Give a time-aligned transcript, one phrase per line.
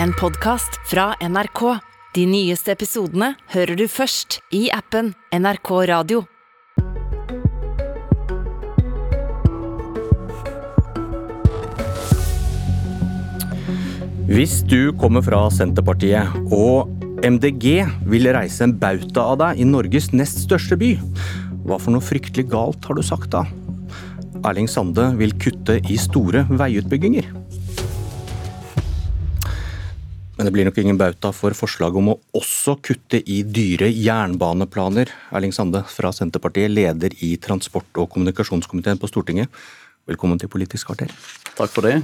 [0.00, 1.60] En podkast fra NRK.
[2.14, 6.22] De nyeste episodene hører du først i appen NRK Radio.
[14.32, 16.88] Hvis du kommer fra Senterpartiet og
[17.20, 20.94] MDG vil reise en bauta av deg i Norges nest største by,
[21.66, 23.44] hva for noe fryktelig galt har du sagt da?
[24.42, 27.41] Erling Sande vil kutte i store veiutbygginger.
[30.36, 35.10] Men det blir nok ingen bauta for forslaget om å også kutte i dyre jernbaneplaner.
[35.36, 39.52] Erling Sande fra Senterpartiet, leder i transport- og kommunikasjonskomiteen på Stortinget.
[40.08, 41.12] Velkommen til Politisk kvarter.
[41.52, 41.98] Takk for det.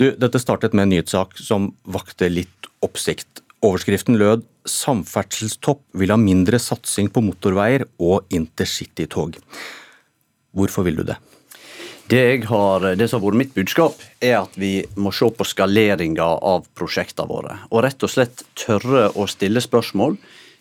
[0.00, 3.44] Du, dette startet med en nyhetssak som vakte litt oppsikt.
[3.64, 9.36] Overskriften lød 'Samferdselstopp vil ha mindre satsing på motorveier og intercitytog'.
[10.56, 11.18] Hvorfor vil du det?
[12.06, 16.26] Det, har, det, som har vært mitt budskap, er at vi må se på skaleringa
[16.44, 17.56] av prosjektene våre.
[17.72, 20.18] Og rett og slett tørre å stille spørsmål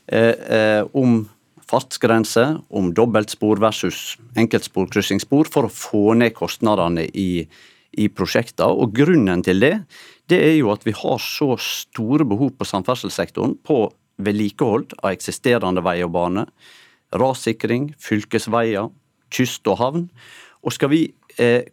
[0.07, 1.25] eh, eh, om
[1.67, 7.43] fartsgrense, om dobbeltspor versus enkeltspor, for å få ned kostnadene i,
[7.91, 8.69] i prosjektene.
[8.71, 9.73] Og grunnen til det,
[10.31, 13.81] det er jo at vi har så store behov på samferdselssektoren på
[14.23, 16.45] vedlikehold av eksisterende vei og bane,
[17.19, 18.87] rassikring, fylkesveier,
[19.33, 20.07] kyst og havn.
[20.63, 21.01] Og skal vi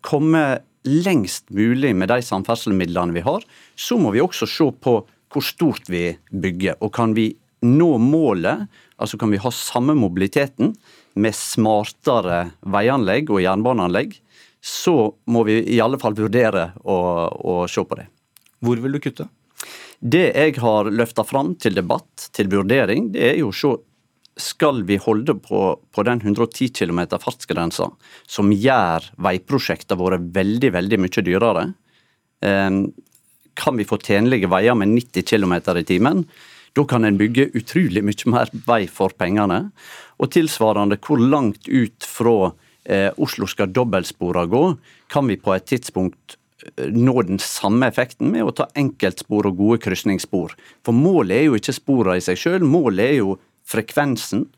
[0.00, 0.42] komme
[0.88, 3.44] lengst mulig med de samferdselsmidlene vi har,
[3.76, 4.94] så må vi også se på
[5.30, 6.78] hvor stort vi bygger.
[6.80, 7.34] Og kan vi
[7.66, 8.66] nå målet,
[8.96, 10.72] altså kan vi ha samme mobiliteten
[11.20, 14.16] med smartere veianlegg og jernbaneanlegg,
[14.60, 16.96] så må vi i alle fall vurdere å,
[17.32, 18.08] å se på det.
[18.60, 19.28] Hvor vil du kutte?
[20.00, 23.74] Det jeg har løfta fram til debatt, til vurdering, det er jo å se
[24.40, 27.90] skal vi holde på, på den 110 km fartsgrensa,
[28.26, 31.66] som gjør veiprosjektene våre veldig, veldig mye dyrere?
[32.44, 32.70] Eh,
[33.60, 36.24] kan vi få tjenlige veier med 90 km i timen?
[36.72, 39.70] Da kan en bygge utrolig mye mer vei for pengene.
[40.22, 42.52] Og tilsvarende, hvor langt ut fra
[42.84, 44.64] eh, Oslo skal dobbeltspora gå,
[45.10, 49.58] kan vi på et tidspunkt eh, nå den samme effekten med å ta enkeltspor og
[49.58, 50.54] gode krysningsspor.
[50.86, 53.38] For målet er jo ikke sporene i seg sjøl, målet er jo
[53.70, 54.48] frekvensen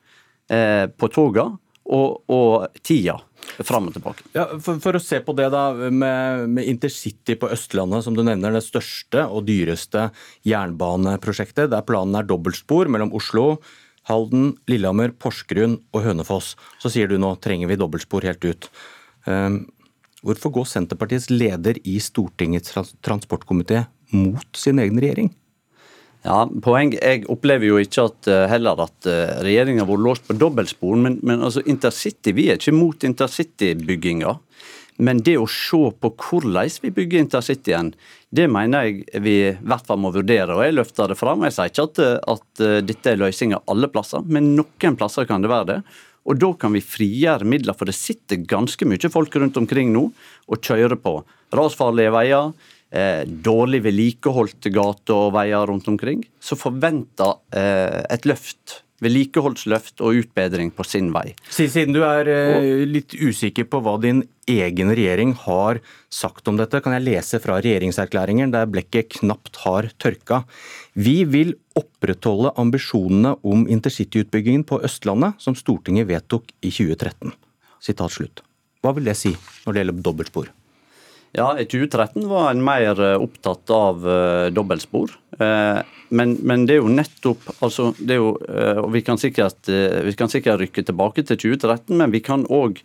[0.52, 1.50] eh, på toga
[1.92, 3.18] og, og, tida
[3.66, 4.24] fram og tilbake.
[4.36, 8.22] Ja, for, for, å se på det da, med, med, Intercity på Østlandet, som du
[8.22, 10.08] nevner, det største og dyreste
[10.48, 13.56] jernbaneprosjektet, der planen er dobbeltspor mellom Oslo,
[14.08, 16.54] Halden, Lillehammer, Porsgrunn og Hønefoss.
[16.82, 18.70] Så sier du nå trenger vi dobbeltspor helt ut.
[19.26, 19.64] Um,
[20.26, 23.84] hvorfor går Senterpartiets leder i Stortingets transportkomité
[24.14, 25.30] mot sin egen regjering?
[26.22, 26.92] Ja, poeng.
[26.94, 30.94] Jeg opplever jo ikke at uh, heller at uh, regjeringa har vært låst på dobbeltspor,
[31.02, 34.36] men, men altså intercity, vi er ikke mot intercitybygginga.
[35.02, 37.90] Men det å se på hvordan vi bygger intercityen,
[38.30, 40.54] det mener jeg vi i hvert fall må vurdere.
[40.54, 41.42] og Jeg løfter det fram.
[41.48, 42.00] Jeg sier ikke at,
[42.36, 45.80] at uh, dette er løsninga alle plasser, men noen plasser kan det være det.
[46.22, 50.04] Og da kan vi frigjøre midler, for det sitter ganske mye folk rundt omkring nå
[50.46, 51.16] og kjører på
[51.50, 52.52] rasfarlige veier
[52.92, 58.82] eh, dårlig vedlikeholdte gater og veier rundt omkring, så forventer eh, et løft.
[59.02, 61.32] Vedlikeholdsløft og utbedring på sin vei.
[61.50, 65.80] Siden du er eh, litt usikker på hva din egen regjering har
[66.12, 70.44] sagt om dette, kan jeg lese fra regjeringserklæringen der blekket knapt har tørka.
[70.94, 77.34] Vi vil opprettholde ambisjonene om intercityutbyggingen på Østlandet som Stortinget vedtok i 2013.
[77.82, 78.46] Sitat slutt.
[78.82, 80.52] Hva vil det si når det gjelder dobbeltspor?
[81.32, 85.14] Ja, i 2013 var en mer eh, opptatt av uh, dobbeltspor.
[85.40, 88.34] Uh, men, men, det er jo nettopp altså, det er jo,
[88.92, 89.64] vi, kan sikkert,
[90.04, 92.82] vi kan sikkert rykke tilbake til 2013, men vi kan òg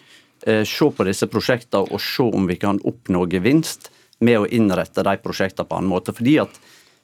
[0.48, 3.90] se på disse prosjektene og se om vi kan oppnå gevinst
[4.24, 6.16] med å innrette de prosjektene på en annen måte.
[6.16, 6.56] Fordi at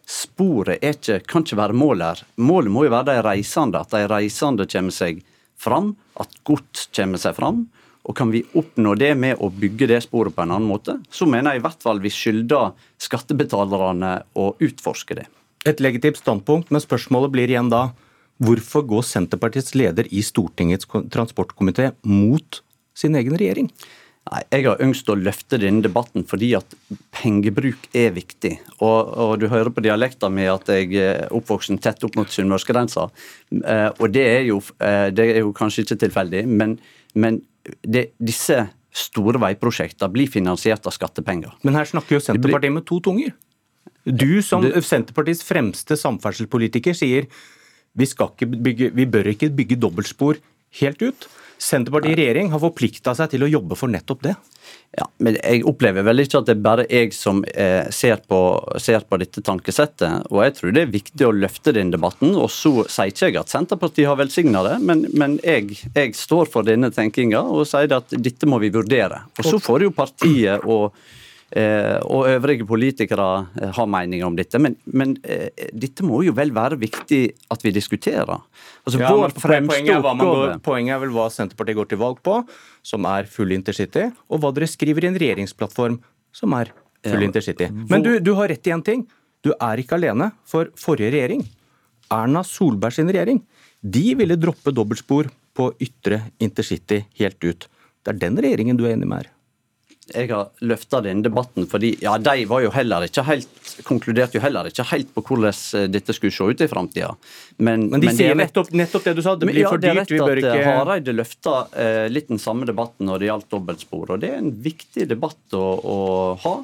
[0.08, 2.24] sporet ikke, kan ikke være målet her.
[2.40, 3.82] Målet må jo være de reisende.
[3.84, 5.20] At de reisende kommer seg
[5.60, 7.66] fram, at gods kommer seg fram.
[8.04, 11.28] Og kan vi oppnå det med å bygge det sporet på en annen måte, så
[11.30, 15.30] mener jeg i hvert fall vi skylder skattebetalerne å utforske det.
[15.64, 17.94] Et legitimt standpunkt, men spørsmålet blir igjen da
[18.44, 22.60] hvorfor går Senterpartiets leder i Stortingets transportkomité mot
[22.98, 23.70] sin egen regjering?
[24.24, 26.76] Nei, Jeg har ønsket å løfte denne debatten fordi at
[27.16, 28.54] pengebruk er viktig.
[28.78, 33.10] Og, og du hører på dialekten min at jeg er oppvoksen tett opp mot sunnmørsgrensa.
[33.60, 36.78] Eh, og det er, jo, eh, det er jo kanskje ikke tilfeldig, men,
[37.20, 38.60] men det, disse
[38.94, 41.56] store veiprosjektene blir finansiert av skattepenger.
[41.66, 43.34] Men her snakker jo Senterpartiet med to tunger.
[44.04, 47.30] Du som Senterpartiets fremste samferdselspolitiker sier
[47.94, 50.40] vi, bygge, vi bør ikke bygge dobbeltspor
[50.82, 51.30] helt ut.
[51.64, 54.34] Senterpartiet i regjering har forplikta seg til å jobbe for nettopp det.
[54.98, 58.40] Ja, men Jeg opplever vel ikke at det er bare jeg som eh, ser, på,
[58.84, 60.28] ser, på, dette tankesettet.
[60.30, 62.36] og Jeg tror det er viktig å løfte den debatten.
[62.36, 66.52] og Så sier ikke jeg at Senterpartiet har velsigna det, men, men jeg, jeg, står
[66.52, 69.24] for denne tenkinga og sier at dette må vi vurdere.
[69.40, 70.92] Og Så får jo partiet og
[71.54, 74.58] og øvrige politikere eh, har meninger om dette.
[74.62, 77.22] Men, men eh, dette må jo vel være viktig
[77.54, 78.40] at vi diskuterer.
[78.84, 82.40] Altså, ja, poenget, er går, poenget, er vel hva Senterpartiet går til valg på,
[82.82, 86.00] som er full intercity, og hva dere skriver i en regjeringsplattform
[86.34, 86.74] som er
[87.06, 87.70] full ja, intercity.
[87.92, 89.06] Men du, du har rett i én ting.
[89.46, 90.32] Du er ikke alene.
[90.50, 91.46] For forrige regjering,
[92.14, 93.44] Erna Solberg sin regjering,
[93.84, 97.70] de ville droppe dobbeltspor på ytre intercity helt ut.
[98.02, 99.34] Det er den regjeringen du er enig med her
[100.12, 103.50] jeg har løfta denne debatten fordi ja, de var jo heller ikke helt,
[103.88, 107.14] konkluderte jo heller ikke helt på hvordan eh, dette skulle se ut i framtida.
[107.58, 110.12] Men, men, de men sier nettopp, nettopp, det du sa, det blir ja, for dyrt.
[110.12, 114.16] vi bør ikke Hareide løfta eh, litt den samme debatten når det gjaldt dobbeltspor.
[114.16, 116.00] og Det er en viktig debatt å, å
[116.44, 116.56] ha.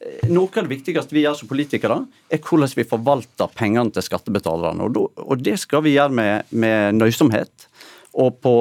[0.00, 2.00] Eh, noe av det viktigste vi gjør som politikere,
[2.32, 4.88] er hvordan vi forvalter pengene til skattebetalerne.
[4.88, 7.67] Og, og det skal vi gjøre med, med nøysomhet.
[8.18, 8.54] Og på,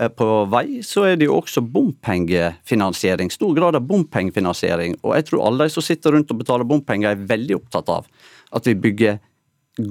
[0.00, 3.30] eh, på, vei så er det jo også bompengefinansiering.
[3.30, 4.98] Stor grad av bompengefinansiering.
[5.04, 8.10] Og jeg tror alle de som sitter rundt og betaler bompenger, er veldig opptatt av
[8.56, 9.18] at vi bygger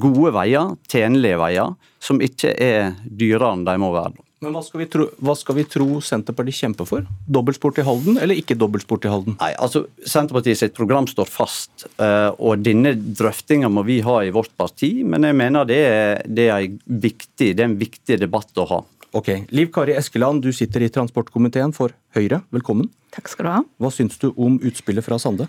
[0.02, 4.26] gode veier, tjenlige veier, som ikke er dyrere enn de må være.
[4.44, 7.06] Men hva skal, tro, hva skal, vi tro, Senterpartiet kjemper for?
[7.26, 9.38] Dobbeltspor til Halden, eller ikke dobbeltspor til Halden?
[9.40, 14.34] Nei, altså Senterpartiet sitt program står fast, eh, og denne drøftinga må vi ha i
[14.36, 14.92] vårt parti.
[15.08, 18.82] Men jeg mener det er, det er, viktig, det er en viktig debatt å ha.
[19.16, 22.42] Ok, Liv Kari Eskeland, du sitter i transportkomiteen for Høyre.
[22.52, 22.90] Velkommen.
[23.16, 23.62] Takk skal du ha.
[23.80, 25.48] Hva syns du om utspillet fra Sande?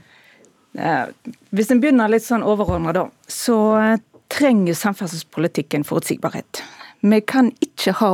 [1.50, 3.98] Hvis en begynner litt sånn overordna, da, så eh,
[4.30, 6.62] trenger samferdselspolitikken forutsigbarhet.
[7.02, 8.12] Vi kan ikke ha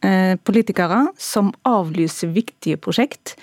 [0.00, 3.36] eh, politikere som avlyser viktige prosjekt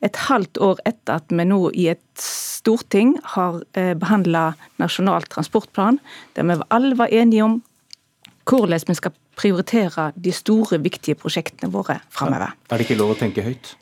[0.00, 6.00] et halvt år etter at vi nå i et storting har eh, behandla Nasjonal transportplan,
[6.40, 7.60] der vi alle var enige om
[8.46, 12.54] hvordan vi skal prioritere de store, viktige prosjektene våre framover.
[12.70, 13.74] Er det ikke lov å tenke høyt?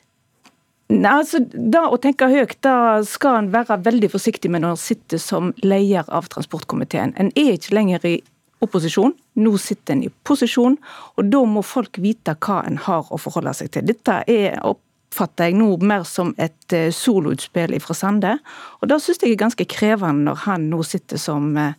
[0.93, 4.81] Nei, altså, da Å tenke høyt da skal en være veldig forsiktig med når en
[4.83, 7.15] sitter som leder av transportkomiteen.
[7.17, 8.15] En er ikke lenger i
[8.61, 10.77] opposisjon, nå sitter en i posisjon.
[11.17, 13.87] og Da må folk vite hva en har å forholde seg til.
[13.89, 18.37] Dette er oppfatter jeg nå mer som et eh, soloutspill fra Sande.
[18.81, 21.73] og Da syns jeg er ganske krevende når han nå sitter som eh,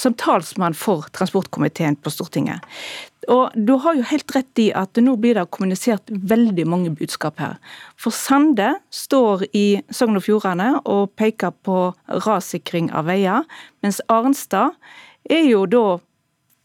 [0.00, 2.64] som talsmann for transportkomiteen på Stortinget.
[3.28, 7.40] Og Du har jo helt rett i at nå blir det kommunisert veldig mange budskap
[7.42, 7.58] her.
[8.00, 11.90] For Sande står i Sogn og Fjordane og peker på
[12.24, 13.44] rassikring av veier,
[13.84, 14.78] mens Arnstad
[15.28, 15.84] er jo da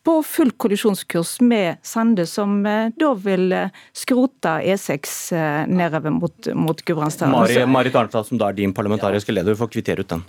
[0.05, 6.51] på full kollisjonskurs med Sande, som eh, da vil eh, skrote E6 eh, nedover mot,
[6.53, 7.71] mot Gudbrandsdalen.
[7.73, 10.21] Marit Arnstad, som da er din parlamentariske leder, får kvittere ut den.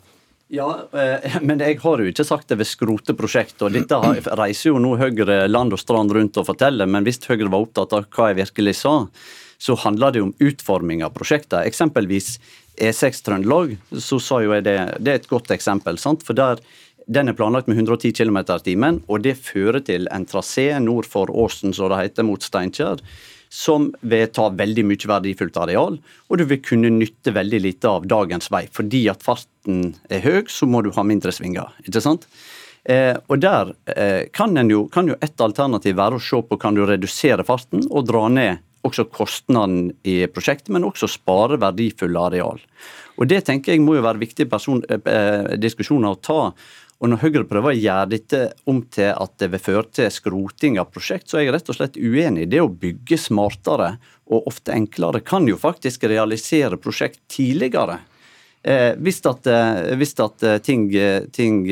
[0.48, 3.58] Ja, eh, men jeg har jo ikke sagt det ved skroteprosjekt.
[3.66, 3.98] og Dette
[4.40, 7.96] reiser jo nå Høyre land og strand rundt og forteller, men hvis Høyre var opptatt
[7.96, 8.96] av hva jeg virkelig sa,
[9.58, 11.64] så handler det om utforming av prosjekter.
[11.64, 12.36] Eksempelvis
[12.76, 15.96] E6 Trøndelag, så sa jo jeg det, det er et godt eksempel.
[15.98, 16.26] sant?
[16.26, 16.60] For der
[17.06, 21.06] den er planlagt med 110 km i timen, og det fører til en trasé nord
[21.06, 22.98] for Åsen, som det heter, mot Steinkjer
[23.48, 28.06] som vil ta veldig mye verdifullt areal, og du vil kunne nytte veldig lite av
[28.08, 28.66] dagens vei.
[28.72, 29.22] Fordi at
[29.66, 31.74] farten er høy, så må du ha mindre svinger.
[31.84, 32.26] ikke sant?
[32.84, 36.74] Eh, og Der eh, kan, jo, kan, jo, et alternativ være å se på kan
[36.74, 42.60] du redusere farten og dra ned også kostnaden i prosjektet, men også spare verdifulle areal.
[43.18, 46.52] Og Det tenker jeg må jo være viktige eh, eh diskusjoner å ta.
[46.98, 50.78] Og når Høyre prøver å gjøre dette om til at det vil føre til skroting
[50.78, 52.48] av prosjekt, så er jeg rett og slett uenig.
[52.48, 53.98] Det å bygge smartere
[54.30, 57.98] og ofte enklere kan jo faktisk realisere prosjekt tidligere.
[58.66, 60.88] Eh, hvis at, eh, hvis at eh, ting,
[61.32, 61.66] ting,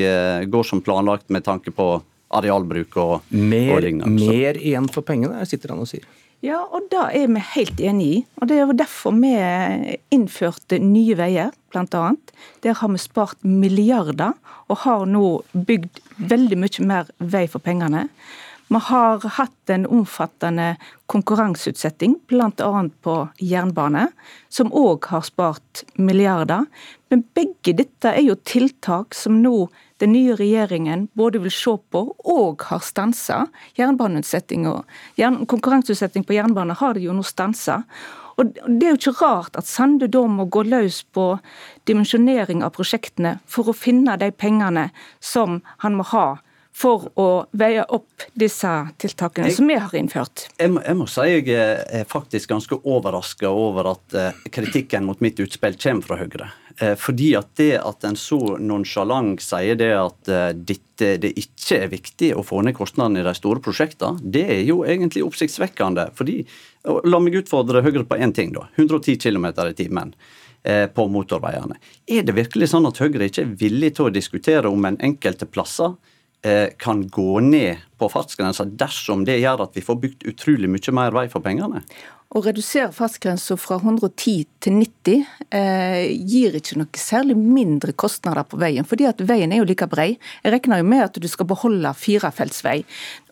[0.47, 1.89] går som planlagt med tanke på
[2.35, 4.29] arealbruk og, mer, og lignende.
[4.31, 6.07] Mer igjen for pengene, sitter han og sier.
[6.45, 8.17] Ja, og det er vi helt enig i.
[8.39, 9.33] Og Det er jo derfor vi
[10.13, 12.05] innførte Nye Veier, bl.a.
[12.63, 14.37] Der har vi spart milliarder,
[14.69, 18.07] og har nå bygd veldig mye mer vei for pengene.
[18.69, 22.89] Vi har hatt en omfattende konkurranseutsetting, bl.a.
[23.03, 24.09] på jernbane,
[24.49, 26.65] som òg har spart milliarder.
[27.13, 29.69] Men begge dette er jo tiltak som nå
[30.03, 33.47] den nye regjeringen både vil se på og har stansa.
[33.77, 37.83] Konkurranseutsetting på jernbane har de jo nå stansa.
[38.35, 41.39] Og Det er jo ikke rart at Sande da må gå løs på
[41.87, 44.89] dimensjonering av prosjektene for å finne de pengene
[45.21, 46.41] som han må ha
[46.75, 50.49] for å veie opp disse tiltakene som vi har innført.
[50.59, 55.39] Jeg jeg må si jeg er faktisk ganske overraska over at eh, kritikken mot mitt
[55.41, 56.51] utspill kommer fra Høyre.
[56.83, 61.85] Eh, fordi at det at en så nonsjalant sier det at eh, dette, det ikke
[61.85, 66.11] er viktig å få ned kostnadene i de store prosjektene, det er jo egentlig oppsiktsvekkende.
[66.19, 66.43] fordi,
[67.07, 68.51] La meg utfordre Høyre på én ting.
[68.53, 70.11] da, 110 km i timen
[70.65, 71.77] på motorveiene.
[72.09, 75.45] Er det virkelig sånn at Høyre ikke er villig til å diskutere om en enkelte
[75.45, 76.11] plasser Eh,
[76.81, 81.15] kan gå ned på fartsgrensa dersom det gjør at vi får bygd utrolig mye mer
[81.17, 81.81] vei for pengene?
[82.35, 85.21] Å redusere fartsgrensa fra 110 til 90
[85.55, 89.87] eh, gir ikke noe særlig mindre kostnader på veien, fordi at veien er jo like
[89.87, 90.17] brei.
[90.43, 92.81] Jeg regner jo med at du skal beholde firefeltsvei.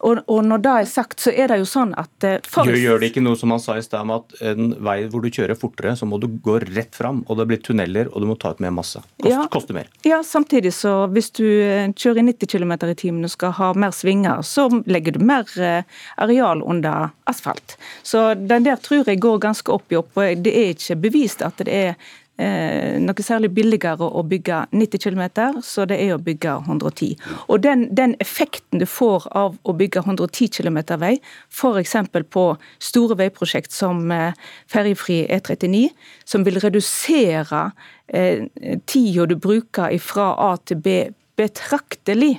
[0.06, 2.70] Og, og når det er sagt, så er det jo sånn at eh, for...
[2.70, 5.26] gjør, gjør, det ikke noe som han sa i sted om at en vei hvor
[5.26, 8.30] du kjører fortere, så må du gå rett fram, og det blir tunneler, og du
[8.30, 9.02] må ta ut mer masse.
[9.18, 9.90] Kost, ja, koster mer.
[10.06, 13.72] Ja, samtidig så hvis du eh, kjører i 90 km i timen og skal ha
[13.74, 15.82] mer svinger, så legger du mer eh,
[16.22, 17.74] areal under asfalt.
[18.06, 20.16] Så den der tror jeg går ganske opp i opp.
[20.16, 21.94] og Det er ikke bevist at det er
[22.40, 25.22] eh, noe særlig billigere å bygge 90 km,
[25.64, 27.16] så det er å bygge 110.
[27.48, 31.16] Og den, den effekten du får av å bygge 110 km vei,
[31.50, 31.96] f.eks.
[32.30, 32.46] på
[32.82, 34.36] store veiprosjekt som eh,
[34.70, 35.88] ferjefri E39,
[36.24, 37.70] som vil redusere
[38.08, 38.48] eh,
[38.86, 41.02] tida du bruker fra A til B
[41.38, 42.36] betraktelig,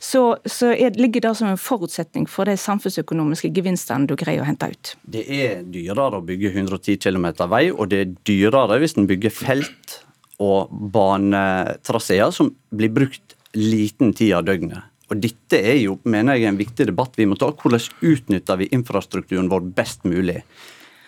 [0.00, 4.48] så, så er, ligger det som en forutsetning for de samfunnsøkonomiske gevinstene du greier å
[4.48, 4.92] hente ut.
[5.04, 9.34] Det er dyrere å bygge 110 km vei, og det er dyrere hvis en bygger
[9.34, 10.00] felt
[10.40, 14.86] og banetraseer som blir brukt liten tid av døgnet.
[15.10, 17.50] Og Dette er jo, mener jeg, en viktig debatt vi må ta.
[17.50, 20.38] Hvordan utnytter vi infrastrukturen vår best mulig?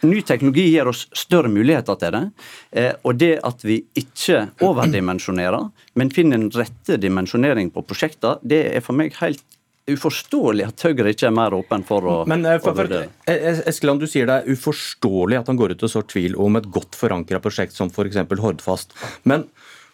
[0.03, 2.23] Ny teknologi gir oss større muligheter til det.
[2.75, 8.65] Eh, og det at vi ikke overdimensjonerer, men finner en rette dimensjonering på prosjekter, det
[8.73, 9.45] er for meg helt
[9.91, 12.91] uforståelig at Høyre ikke er mer åpen for å, Men, eh, for, for,
[13.27, 16.59] eh, Eskeland, du sier det er uforståelig at han går ut og sår tvil om
[16.59, 18.23] et godt forankra prosjekt som f.eks.
[18.43, 18.95] Hordfast.
[19.25, 19.49] Men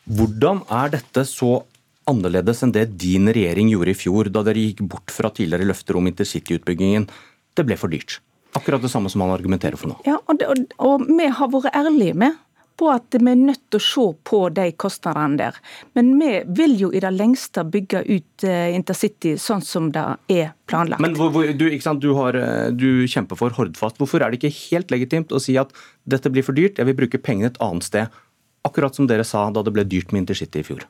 [0.08, 1.62] hvordan er dette så
[2.08, 6.00] annerledes enn det din regjering gjorde i fjor, da dere gikk bort fra tidligere løfter
[6.00, 7.08] om intercityutbyggingen?
[7.56, 8.20] Det ble for dyrt.
[8.56, 9.98] Akkurat det samme som han argumenterer for nå.
[10.06, 12.38] Ja, og, og, og vi har vært ærlige med
[12.78, 15.56] på at vi er nødt til å se på de kostnadene der.
[15.98, 20.52] Men vi vil jo i det lengste bygge ut eh, intercity sånn som det er
[20.70, 21.02] planlagt.
[21.02, 23.98] Men hvor, hvor, du, du, har, eh, du, kjemper for Hordfast.
[23.98, 25.74] Hvorfor er det ikke helt legitimt å si at
[26.08, 28.20] dette blir for dyrt, jeg vil bruke pengene et annet sted?
[28.66, 30.86] Akkurat som dere sa da det ble dyrt med intercity i fjor.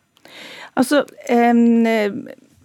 [0.78, 1.56] Altså, eh,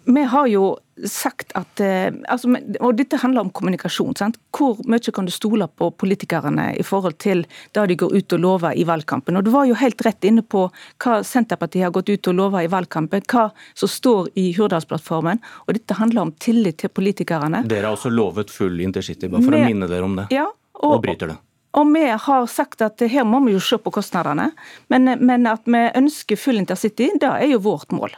[0.05, 0.77] vi har jo
[1.09, 4.15] sagt at eh, altså, Og dette handler om kommunikasjon.
[4.17, 4.37] Sant?
[4.53, 8.43] Hvor mye kan du stole på politikerne i forhold til det de går ut og
[8.43, 9.37] lover i valgkampen?
[9.37, 10.67] Og Du var jo helt rett inne på
[11.03, 13.25] hva Senterpartiet har gått ut og lovet i valgkampen.
[13.25, 15.41] Hva som står i Hurdalsplattformen.
[15.67, 17.63] Og dette handler om tillit til politikerne.
[17.69, 20.27] Dere har også lovet full intercity, bare for med, å minne dere om det.
[20.35, 20.45] Ja,
[20.83, 21.39] og, og bryter det.
[21.73, 24.51] Og vi har sagt at her må vi jo se på kostnadene,
[24.93, 28.13] men, men at vi ønsker full intercity, det er jo vårt mål.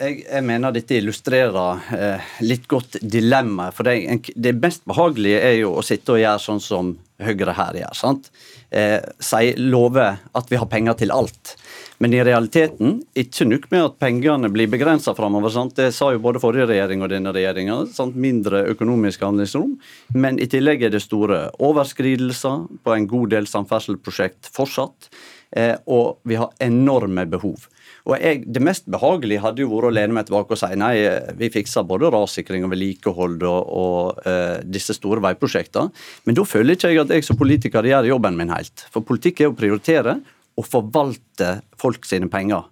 [0.00, 3.76] Jeg, jeg, mener dette illustrerer eh, litt godt dilemmaet.
[3.76, 7.76] For det, det, mest behagelige er jo å sitte og gjøre sånn som Høyre her
[7.76, 7.96] gjør.
[7.98, 8.30] sant?
[8.72, 11.52] Eh, si, love at vi har penger til alt.
[12.00, 15.52] Men i realiteten, ikke nok med at pengene blir begrensa framover.
[15.76, 17.76] Det sa jo både forrige regjering og denne regjeringa.
[18.14, 19.74] Mindre økonomisk handlingsrom.
[20.16, 25.10] Men i tillegg er det store overskridelser på en god del samferdselsprosjekt fortsatt.
[25.52, 27.68] Eh, og vi har enorme behov.
[28.08, 30.94] Og jeg, Det mest behagelige hadde jo vært å lene meg tilbake og si nei,
[31.36, 35.92] vi fikser både rassikring og vedlikehold og, og uh, disse store veiprosjektene.
[36.24, 38.86] Men da føler ikke jeg at jeg som politiker gjør jobben min helt.
[38.92, 40.16] For politikk er å prioritere
[40.56, 42.64] og forvalte folk sine penger.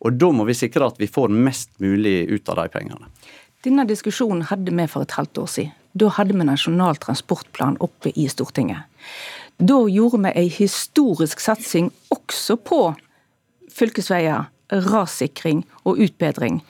[0.00, 3.10] Og da må vi sikre at vi får mest mulig ut av de pengene.
[3.64, 5.76] Denne diskusjonen hadde vi for et halvt år siden.
[5.92, 8.86] Da hadde vi Nasjonal transportplan oppe i Stortinget.
[9.58, 12.80] Da gjorde vi ei historisk satsing også på
[13.74, 16.60] fylkesveier rassikring og utbedring.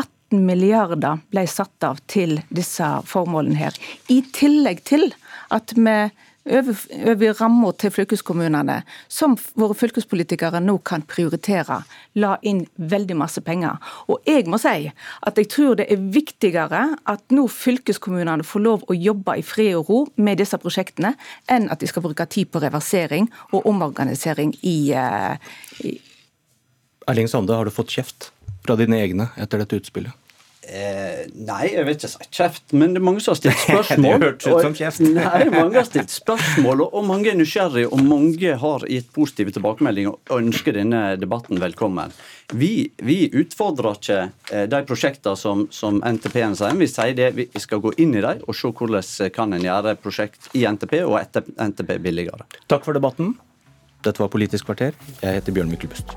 [0.00, 3.80] 18 milliarder ble satt av til disse formålene her.
[4.10, 5.12] I tillegg til
[5.54, 5.98] at vi
[6.44, 6.76] over,
[7.10, 11.80] over ramma til fylkeskommunene, som våre fylkespolitikere nå kan prioritere,
[12.20, 13.80] la inn veldig masse penger.
[14.12, 18.88] Og jeg må si at jeg tror det er viktigere at nå fylkeskommunene får lov
[18.88, 21.14] å jobbe i fred og ro med disse prosjektene,
[21.48, 25.38] enn at de skal bruke tid på reversering og omorganisering i, eh,
[25.84, 25.96] i
[27.06, 28.30] Erling Sande, har du fått kjeft
[28.64, 30.20] fra dine egne etter dette utspillet?
[30.64, 34.14] Eh, nei, jeg vil ikke si kjeft, men det er mange som har stilt spørsmål.
[34.22, 35.02] det hørtes ut som kjeft.
[35.04, 39.52] nei, mange har stilt spørsmål, og, og mange er nysgjerrige, og mange har gitt positive
[39.52, 42.14] tilbakemeldinger og ønsker denne debatten velkommen.
[42.56, 42.70] Vi,
[43.04, 44.20] vi utfordrer ikke
[44.54, 46.80] eh, de prosjektene som, som NTP-en sier.
[46.80, 49.98] Vi sier det, vi skal gå inn i dem og se hvordan kan en gjøre
[50.00, 52.48] prosjekt i NTP og etter NTP billigere.
[52.72, 53.34] Takk for debatten.
[54.04, 54.96] Dette var Politisk kvarter.
[55.20, 56.16] Jeg heter Bjørn Myklebust.